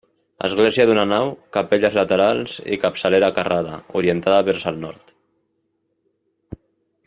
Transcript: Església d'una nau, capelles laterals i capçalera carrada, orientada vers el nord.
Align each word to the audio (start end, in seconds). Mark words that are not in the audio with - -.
Església 0.47 0.85
d'una 0.89 1.03
nau, 1.09 1.33
capelles 1.57 1.97
laterals 1.99 2.55
i 2.75 2.79
capçalera 2.85 3.31
carrada, 3.37 3.77
orientada 4.03 4.43
vers 4.49 4.65
el 4.73 4.81
nord. 4.87 5.15